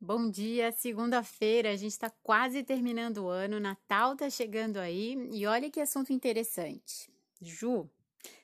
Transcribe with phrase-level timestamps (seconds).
[0.00, 5.44] Bom dia, segunda-feira, a gente está quase terminando o ano, Natal tá chegando aí e
[5.44, 7.10] olha que assunto interessante.
[7.42, 7.90] Ju,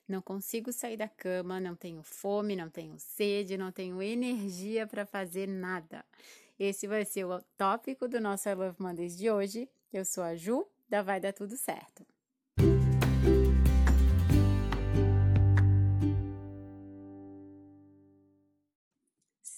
[0.08, 5.06] não consigo sair da cama, não tenho fome, não tenho sede, não tenho energia para
[5.06, 6.04] fazer nada.
[6.58, 9.68] Esse vai ser o tópico do nosso I Love Mondays de hoje.
[9.92, 12.04] Eu sou a Ju, da Vai Dar Tudo Certo.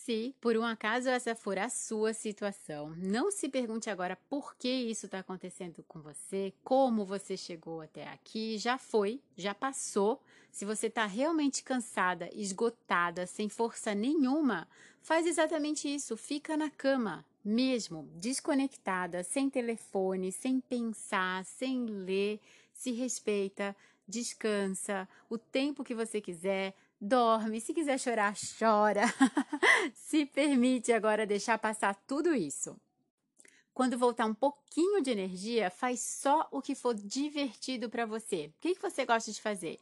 [0.07, 4.69] Se por um acaso essa for a sua situação, não se pergunte agora por que
[4.69, 10.23] isso está acontecendo com você, como você chegou até aqui, já foi, já passou.
[10.53, 14.69] Se você está realmente cansada, esgotada, sem força nenhuma,
[15.03, 22.39] faz exatamente isso, fica na cama, mesmo desconectada, sem telefone, sem pensar, sem ler,
[22.73, 23.75] se respeita,
[24.07, 29.03] descansa o tempo que você quiser dorme, se quiser chorar, chora.
[29.95, 32.77] se permite agora deixar passar tudo isso.
[33.75, 38.47] Quando voltar um pouquinho de energia, faz só o que for divertido para você.
[38.47, 39.79] O que, que você gosta de fazer?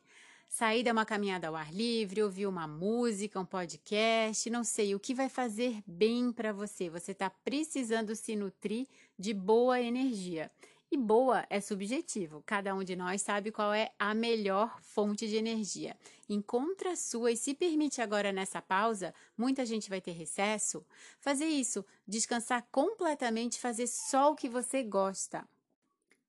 [0.49, 5.01] Sair dar uma caminhada ao ar livre, ouvir uma música, um podcast, não sei, o
[5.01, 6.91] que vai fazer bem para você.
[6.91, 8.87] Você está precisando se nutrir
[9.19, 10.51] de boa energia.
[10.95, 15.35] E boa é subjetivo, cada um de nós sabe qual é a melhor fonte de
[15.35, 15.97] energia.
[16.29, 20.87] Encontra a sua e se permite agora nessa pausa, muita gente vai ter recesso,
[21.19, 25.45] fazer isso, descansar completamente, fazer só o que você gosta.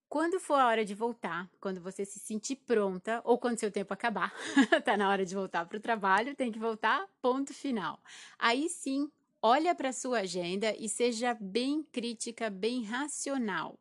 [0.10, 3.94] Quando for a hora de voltar, quando você se sentir pronta, ou quando seu tempo
[3.94, 4.34] acabar,
[4.84, 8.02] tá na hora de voltar para o trabalho, tem que voltar, ponto final.
[8.40, 9.12] Aí sim,
[9.44, 13.78] olha para sua agenda e seja bem crítica, bem racional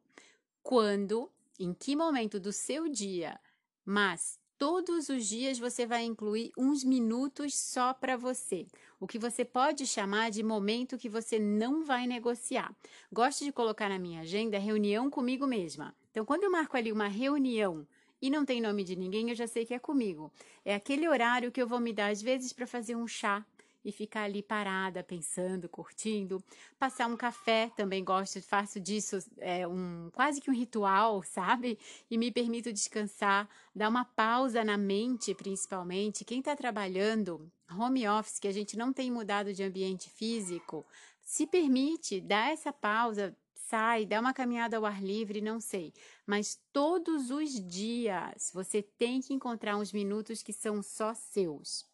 [0.65, 3.39] quando, em que momento do seu dia,
[3.85, 8.67] mas todos os dias você vai incluir uns minutos só para você,
[8.99, 12.75] o que você pode chamar de momento que você não vai negociar.
[13.13, 15.95] Gosto de colocar na minha agenda reunião comigo mesma.
[16.11, 17.87] Então, quando eu marco ali uma reunião
[18.23, 20.33] e não tem nome de ninguém, eu já sei que é comigo.
[20.65, 23.45] É aquele horário que eu vou me dar às vezes para fazer um chá,
[23.85, 26.43] e ficar ali parada, pensando, curtindo.
[26.79, 31.79] Passar um café, também gosto, faço disso é, um quase que um ritual, sabe?
[32.11, 36.25] E me permito descansar, dar uma pausa na mente, principalmente.
[36.25, 40.87] Quem está trabalhando home office, que a gente não tem mudado de ambiente físico,
[41.21, 45.93] se permite dar essa pausa, sai, dá uma caminhada ao ar livre, não sei.
[46.27, 51.85] Mas todos os dias você tem que encontrar uns minutos que são só seus.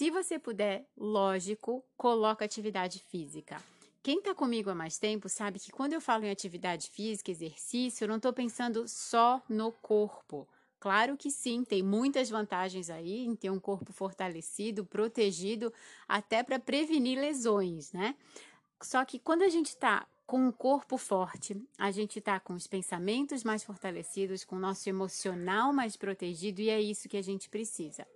[0.00, 3.62] Se você puder, lógico, coloca atividade física.
[4.02, 8.04] Quem está comigo há mais tempo sabe que quando eu falo em atividade física, exercício,
[8.04, 10.48] eu não estou pensando só no corpo.
[10.78, 15.70] Claro que sim, tem muitas vantagens aí em ter um corpo fortalecido, protegido,
[16.08, 18.16] até para prevenir lesões, né?
[18.80, 22.66] Só que quando a gente está com o corpo forte, a gente está com os
[22.66, 27.50] pensamentos mais fortalecidos, com o nosso emocional mais protegido, e é isso que a gente
[27.50, 28.06] precisa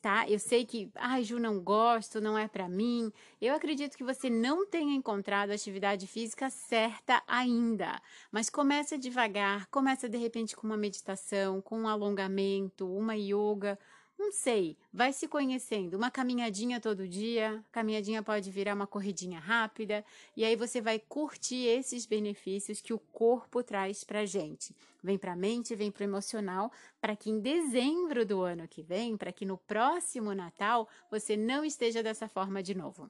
[0.00, 0.28] tá?
[0.28, 3.12] Eu sei que, ai, ah, Ju, não gosto, não é para mim.
[3.40, 8.00] Eu acredito que você não tenha encontrado a atividade física certa ainda,
[8.30, 13.78] mas começa devagar, começa de repente com uma meditação, com um alongamento, uma yoga,
[14.18, 15.96] não sei, vai se conhecendo.
[15.96, 20.04] Uma caminhadinha todo dia, caminhadinha pode virar uma corridinha rápida,
[20.36, 24.74] e aí você vai curtir esses benefícios que o corpo traz pra gente.
[25.02, 29.32] Vem pra mente, vem pro emocional, para que em dezembro do ano que vem, para
[29.32, 33.08] que no próximo Natal você não esteja dessa forma de novo.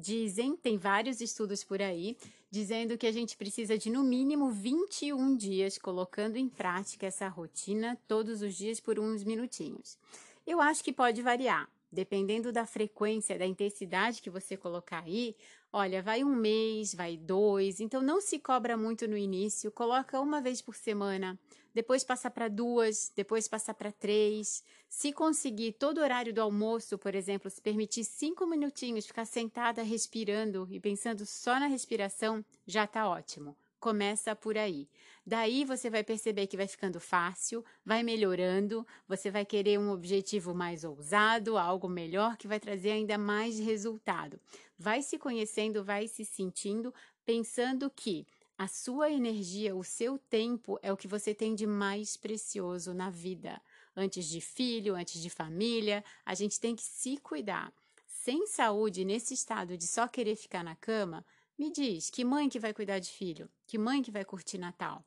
[0.00, 2.16] Dizem, tem vários estudos por aí,
[2.48, 7.98] dizendo que a gente precisa de no mínimo 21 dias colocando em prática essa rotina
[8.06, 9.98] todos os dias por uns minutinhos.
[10.46, 15.34] Eu acho que pode variar, dependendo da frequência, da intensidade que você colocar aí.
[15.72, 20.40] Olha, vai um mês, vai dois, então não se cobra muito no início, coloca uma
[20.40, 21.36] vez por semana,
[21.78, 24.64] depois passa para duas, depois passa para três.
[24.88, 30.66] Se conseguir todo horário do almoço, por exemplo, se permitir cinco minutinhos ficar sentada respirando
[30.72, 33.56] e pensando só na respiração, já está ótimo.
[33.78, 34.88] Começa por aí.
[35.24, 40.52] Daí você vai perceber que vai ficando fácil, vai melhorando, você vai querer um objetivo
[40.52, 44.40] mais ousado, algo melhor que vai trazer ainda mais resultado.
[44.76, 46.92] Vai se conhecendo, vai se sentindo,
[47.24, 48.26] pensando que
[48.58, 53.08] a sua energia, o seu tempo é o que você tem de mais precioso na
[53.08, 53.62] vida.
[53.94, 57.72] Antes de filho, antes de família, a gente tem que se cuidar.
[58.04, 61.24] Sem saúde, nesse estado de só querer ficar na cama,
[61.56, 63.48] me diz, que mãe que vai cuidar de filho?
[63.64, 65.04] Que mãe que vai curtir Natal?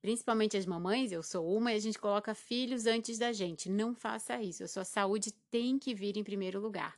[0.00, 3.68] Principalmente as mamães, eu sou uma e a gente coloca filhos antes da gente.
[3.68, 4.62] Não faça isso.
[4.62, 6.96] A sua saúde tem que vir em primeiro lugar.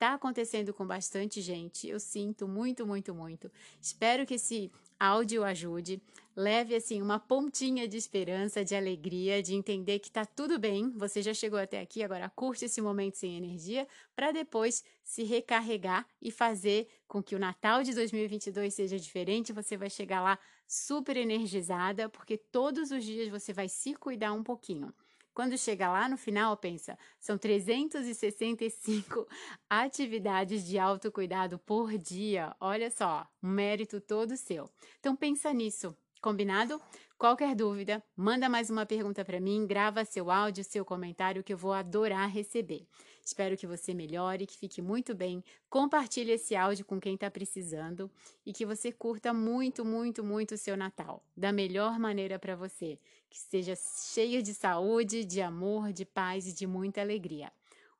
[0.00, 1.86] Tá acontecendo com bastante gente.
[1.86, 3.52] Eu sinto muito, muito, muito.
[3.82, 6.00] Espero que esse áudio ajude.
[6.34, 10.90] Leve assim uma pontinha de esperança, de alegria, de entender que tá tudo bem.
[10.96, 13.86] Você já chegou até aqui, agora curte esse momento sem energia
[14.16, 19.52] para depois se recarregar e fazer com que o Natal de 2022 seja diferente.
[19.52, 24.42] Você vai chegar lá super energizada, porque todos os dias você vai se cuidar um
[24.42, 24.94] pouquinho.
[25.40, 29.26] Quando chega lá no final, pensa, são 365
[29.70, 32.54] atividades de autocuidado por dia.
[32.60, 34.68] Olha só, um mérito todo seu.
[34.98, 35.96] Então pensa nisso.
[36.20, 36.78] Combinado?
[37.20, 41.56] Qualquer dúvida, manda mais uma pergunta para mim, grava seu áudio, seu comentário que eu
[41.58, 42.86] vou adorar receber.
[43.22, 45.44] Espero que você melhore, que fique muito bem.
[45.68, 48.10] Compartilhe esse áudio com quem está precisando
[48.46, 52.98] e que você curta muito, muito, muito o seu Natal, da melhor maneira para você.
[53.28, 57.52] Que seja cheio de saúde, de amor, de paz e de muita alegria.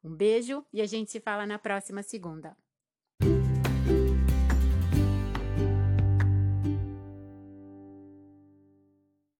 [0.02, 2.56] Um beijo e a gente se fala na próxima segunda.